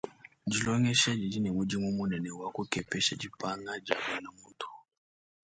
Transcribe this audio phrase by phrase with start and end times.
[0.51, 4.67] Dilongesha didi ne mudimu munene wa kukepesha dipanga dia buena muntu.